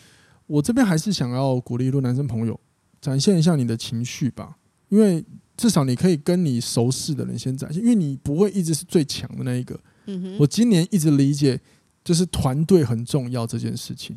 [0.46, 2.58] 我这边还是想要鼓励一个男生朋友
[3.00, 4.56] 展现一下你的情绪吧，
[4.88, 5.24] 因为
[5.56, 9.78] 至少你可以跟你熟识的人先展现，因为你不会一直是最强的那一个。
[10.06, 11.60] 嗯哼，我今年一直理解
[12.04, 14.16] 就是团队很重要这件事情。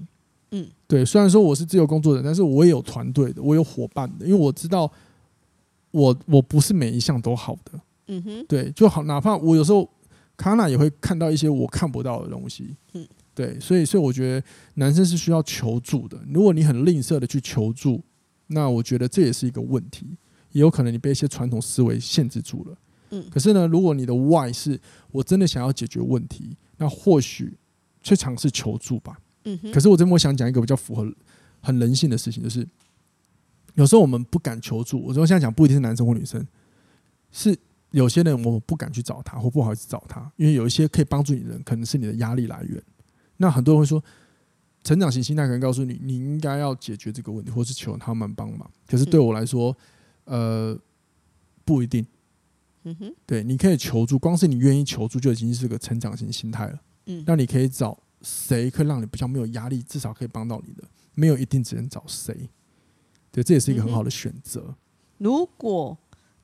[0.52, 4.92] 嗯，对，虽然说我是自由工作者，但是我也有团队的，我有伙伴的，因为我知道
[5.92, 7.80] 我我不是每一项都好的。
[8.08, 9.90] 嗯哼，对，就好，哪怕我有时候
[10.38, 12.76] 卡纳也会看到一些我看不到的东西。
[12.94, 16.20] 嗯，对，所以所以我觉得男生是需要求助的。
[16.28, 18.04] 如果你很吝啬的去求助，
[18.48, 20.18] 那我觉得这也是一个问题，
[20.52, 22.78] 也有可能你被一些传统思维限制住了。
[23.12, 24.80] 嗯，可是呢，如果你的 why 是
[25.12, 27.58] 我真的想要解决问题，那或许
[28.02, 29.18] 去尝试求助吧。
[29.72, 31.08] 可是我这边我想讲一个比较符合
[31.62, 32.68] 很人性的事情，就是
[33.76, 35.00] 有时候我们不敢求助。
[35.00, 36.44] 我说现在讲不一定是男生或女生，
[37.32, 37.56] 是
[37.96, 42.82] 有些人我们不敢去找他，或不好意思找他，因为有一些可以帮助你的人，可能是你的压力来源。
[43.38, 44.04] 那很多人会说，
[44.84, 48.70] 成长型心态可能告诉你，你应该要解决这个问题，或是求他们帮忙。
[48.88, 49.76] 可是对我来说，
[50.26, 50.78] 呃，
[51.64, 52.06] 不一定。
[52.84, 56.80] 嗯哼，对，你可以求助，光是你愿意求助，就已经是个成长型心态了。
[57.08, 57.98] 嗯，那你可以找。
[58.22, 62.50] 谁可以让你比较没有压力，至少可以帮到你的，没有一定只能找谁。
[63.32, 64.64] 对，这也是一个很好的选择。
[64.68, 64.76] 嗯。
[65.20, 65.96] 如果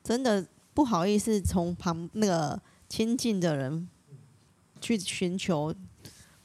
[0.04, 3.88] 真的不好意思从旁那个亲近的人
[4.80, 5.74] 去寻求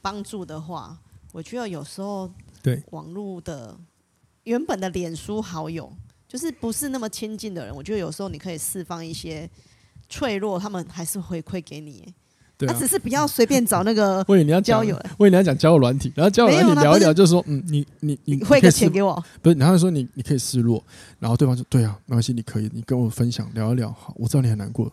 [0.02, 1.00] 帮助的话，
[1.32, 3.78] 我觉得有时候对网络的
[4.44, 5.92] 原本的脸书好友，
[6.28, 9.50] 就是不是那么亲近的人，我觉得有时候你可以释放一些
[10.10, 12.14] 脆弱，他们还是回馈给你。
[12.66, 14.44] 他、啊、只是不要随便找那个交友。
[14.44, 19.56] 你要交友，我以为你要讲交友软体，然后交友软体聊一聊，就是说，嗯，你你你汇个钱给我，不是？
[19.58, 20.84] 然后说你你可以示弱，
[21.20, 24.92] 然后对方说，对啊，没关系，你可以，你跟我分享聊一聊，好，我知道你很难过，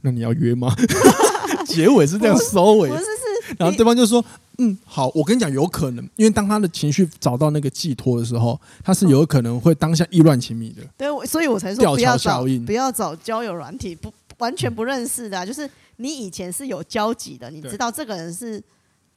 [0.00, 0.74] 那你要约吗？
[1.64, 4.24] 结尾是这样收尾，不是是，然后对方就说，
[4.58, 10.82] 嗯，好，我跟你讲，有可能，因为当他的情绪找到那个寄托的时候，他是有可能会当下意乱情迷的。
[10.96, 15.70] 对，所以我才说不要找，不要找交友软体，不完全不认识的、啊，就是。
[16.00, 18.62] 你以前是有交集的，你知道这个人是，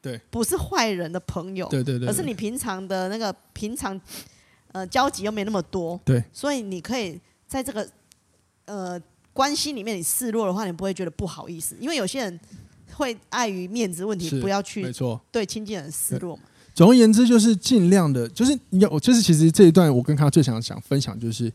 [0.02, 4.00] 对，不是坏人的朋友，对对对，而是你平常的那个平常，
[4.72, 7.88] 呃，交集又没那么多，对，所以你可以在这个
[8.66, 9.00] 呃
[9.32, 12.40] 关系里面你示弱的话，你不会觉得不好意思，因为有些人
[12.94, 16.44] 会碍于面子问题，不要去，没错，对亲近人示弱嘛。
[16.74, 21.52] 总而言之，就是尽量的，就是你要，就是其实这一段我跟他最想想分享，就是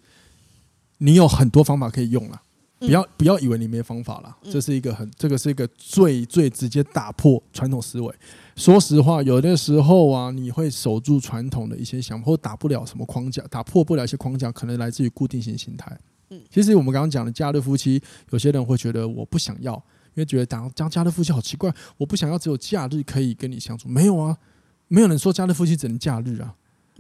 [0.99, 2.43] 你有很多方法可以用了。
[2.79, 8.15] 不要不要以为你没方法了，这是一个很这个是一个最最直接打破传统思维。
[8.55, 15.99] 说实话，有的时候啊，你会守住传统的一些想法，或打不了什么框架，打破不了一些框架，可能来自于固定型心态。
[16.31, 19.75] 嗯，其实我们刚刚讲的假日夫妻，有些人会觉得我不想要，
[20.15, 23.89] 因为觉得当当假日夫妻好奇怪，我不想要只有假日可以跟你相处。
[23.89, 24.37] 没有啊，
[24.89, 26.55] 没有人说假日夫妻只能假日啊。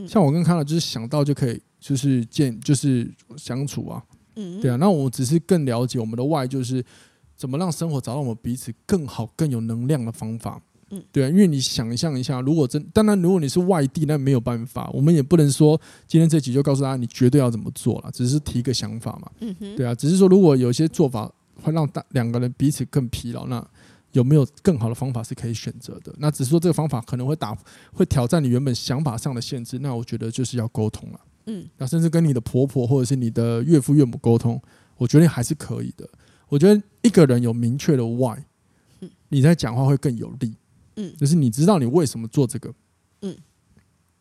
[0.06, 4.02] 像我跟康乐就是想到就可以，就是见就是相处啊。
[4.36, 6.84] 嗯，对啊，那我只是更了解我们的 why，就是
[7.36, 10.60] 怎么让生活找到我们彼此更好、更有能量的方法。
[10.90, 19.28] 嗯，对啊，因为你想象一下，如果真当然，如果你是外地，那没有办法，我们也不能说今天这集就告诉大家你绝对要怎么做了，只是提个想法嘛。
[19.40, 21.28] 嗯哼，对啊，只是说如果有些做法
[21.60, 23.66] 会让大两个人彼此更疲劳，那
[24.12, 26.14] 有没有更好的方法是可以选择的？
[26.18, 27.56] 那只是说这个方法可能会打
[27.92, 31.20] 会挑战你原本想法上的限制，那我觉得就是要沟通了。
[31.46, 34.60] 嗯，那甚至跟你的婆婆或者是你的岳父岳母沟通，
[34.96, 36.08] 我觉得还是可以的。
[36.48, 38.36] 我觉得一个人有明确的 why，
[39.28, 40.54] 你在讲话会更有力。
[40.96, 42.72] 嗯，就是你知道你为什么做这个。
[43.22, 43.36] 嗯，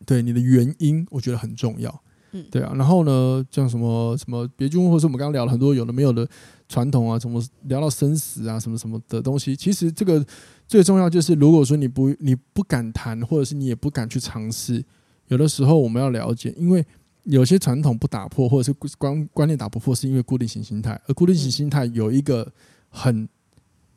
[0.06, 2.04] 对，你的原因，我觉得很重要。
[2.32, 2.74] 嗯，对啊。
[2.76, 6.28] 然后呢，像什么什么别居，或是我们刚刚聊了很多有的没有的
[6.70, 9.56] 传统啊，什么聊到生死啊，什么什么的东西。
[9.56, 10.24] 其实这个
[10.68, 14.84] 最重要就是，如果说你不你不敢谈，或者是你也不敢去尝试，
[15.30, 16.86] 有的时候我们要了解，因为。
[17.26, 21.00] 有些传统不打破，或者是观观念打不破，是因为固定型心态。
[21.08, 22.52] 而固定型心态有一个
[22.90, 23.28] 很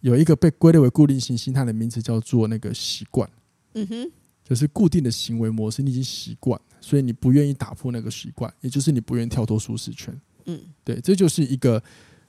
[0.00, 3.28] 有一个被归类为固定型心态的名词，叫做那个习惯。
[3.74, 4.10] 嗯哼，
[4.42, 10.18] 就是固定的行为模式，你已经习惯，所以你不愿意打破那个习惯，也就是你不愿意跳脱舒适圈。
[10.46, 11.82] 嗯，对，这就是一个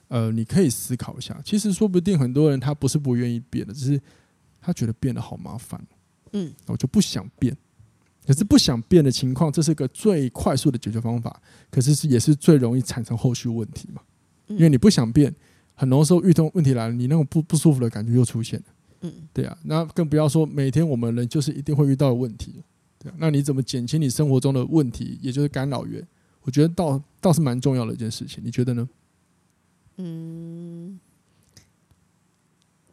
[0.08, 1.40] 呃，你可以思考一下。
[1.42, 4.00] 其实说不定很多人他不是不愿意变的，只是
[4.60, 5.82] 他觉得变得好麻烦。
[6.32, 7.56] 嗯，我就不想变。
[8.26, 11.40] 可是不想变的情况，这是个最快速的解决方法。
[11.70, 14.02] 可是是也是最容易产生后续问题嘛？
[14.46, 15.34] 因为你不想变，
[15.74, 18.66] 很多时候遇到问题来了，你那种不不舒服的感觉又出现了。
[19.02, 19.56] 嗯，对啊。
[19.64, 22.62] 那更不要说每天我们人就是一定会遇到的问题。
[22.98, 26.06] 对啊，那你怎么减轻你生活中的问题，也就是干扰源？
[26.42, 28.42] 我觉得倒倒是蛮重要的一件事情。
[28.44, 28.88] 你觉得呢？
[29.96, 30.98] 嗯，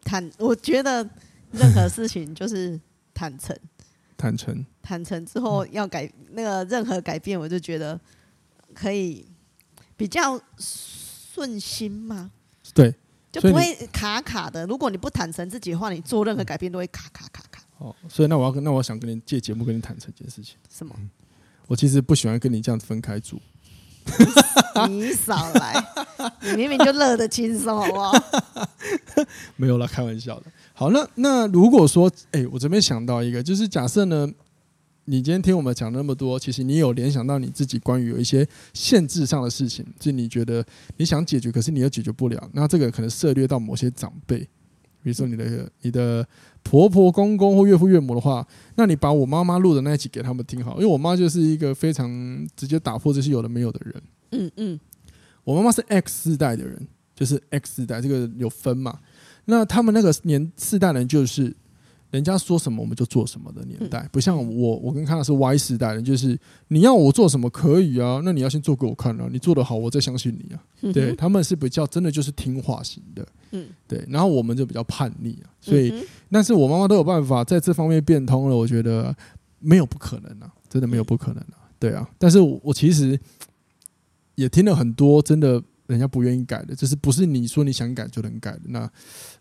[0.02, 1.08] 坦，我觉得
[1.52, 2.80] 任何事情就是
[3.12, 3.56] 坦诚。
[4.18, 7.98] 坦诚，坦诚之后要改那个任何改变，我就觉得
[8.74, 9.24] 可以
[9.96, 12.30] 比较顺心嘛。
[12.74, 12.94] 对，
[13.30, 14.66] 就不会卡卡的。
[14.66, 17.62] 如果你不坦诚自己的话，你做任何改变都会卡卡卡卡。
[17.78, 20.56] 哦，所以那我要跟那我想跟你借节目跟你坦诚一件事情。
[20.68, 20.94] 什么？
[21.68, 23.40] 我其实不喜欢跟你这样子分开住。
[24.88, 25.84] 你少来，
[26.42, 28.12] 你明明就乐得轻松，好不好？
[29.56, 30.46] 没有了，开玩笑的。
[30.72, 34.28] 好，那那如果说，哎、我这边想到一个，就是假设呢，
[35.06, 40.64] 你今天听我们讲那么多，其实你有联想到你自己关于有一些限制上的事情，就你觉得
[40.96, 44.48] 你想解决，可是你又解决不了，那这个可能涉猎到某些长辈，
[45.02, 46.26] 比如说你的你的
[46.62, 48.46] 婆婆、公公或岳父岳母的话，
[48.76, 52.08] 那你把我妈妈录的那一集给他们听好，因为我妈就是一个非常
[52.56, 54.02] 直接打破这些有的没有的人。
[54.32, 54.80] 嗯嗯，
[55.44, 58.98] 我妈妈是 X 世代的人，就是 X 世代，这个有分嘛？
[59.46, 61.56] 那他们那个年世代人就是，
[62.10, 66.38] 人家说什么我们就做什么的年代，不像我，我跟康纳是 Y 时代的，就是
[66.68, 70.92] 你要我做什么可以啊，那你要先做给我看啊，你做得好，我再相信你啊。
[70.92, 75.92] 对，他们是比较真的就是听话型的，嗯，对，然后我们就比较叛逆啊，所以，
[76.30, 79.14] 但是我妈妈都有办法在这方面变通了，我觉得
[79.58, 83.18] 没有不可能啊，真的没有不可能啊，对啊，但是我其实
[84.34, 85.62] 也听了很多真的。
[85.88, 88.90] 人家不愿意改的，就是不是你说你想改就能改的，那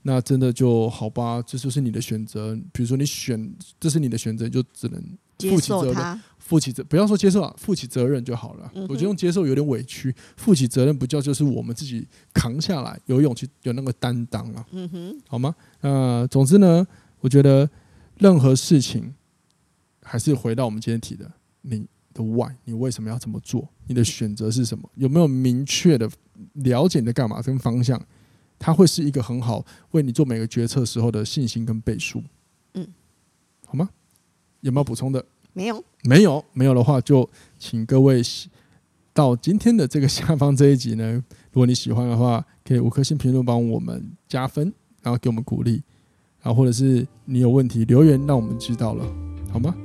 [0.02, 2.56] 那真的就好吧，这就是你的选择。
[2.72, 5.00] 比如说你选，这是你的选择，就只能
[5.40, 8.72] 负起责任，负起责，不要说接受啊，负起责任就好了。
[8.88, 15.54] 我觉得用接受有点委屈，负起责任不叫就是我们自己扛下来，有勇气，有那个担当啊，嗯哼，好吗？
[15.82, 16.88] 呃，总之呢，
[17.20, 17.70] 我觉得
[18.20, 19.14] 任何事情
[20.02, 21.30] 还是回到我们今天提的，
[21.64, 21.86] 你
[22.18, 23.68] 的 why，你为什么要这么做？
[23.86, 24.90] 你的选择是什么？
[24.96, 26.10] 有没有明确的？
[26.54, 28.00] 了解你的干嘛，跟方向，
[28.60, 32.22] 它会是一个很好为你做每个决策时候的信心跟背书。
[32.76, 32.88] 嗯，
[33.66, 33.90] 好吗？
[34.62, 35.26] 有没有补充的？
[35.54, 38.22] 没有，没有，没有的话，就请各位
[39.14, 41.14] 到今天的这个下方这一集呢，
[41.52, 45.82] 如果你喜欢的话，可以五颗星评论帮我们加分，然后给我们鼓励，
[46.42, 49.04] 然后或者是你有问题留言让我们知道了，
[49.52, 49.76] 好吗？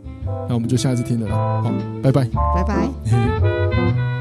[0.48, 2.88] 那我们就下一次听的了，好，拜拜，拜拜。